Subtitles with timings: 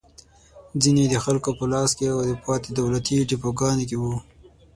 [0.81, 4.15] ځینې یې د خلکو په لاس کې او پاتې دولتي ډېپوګانو کې وو.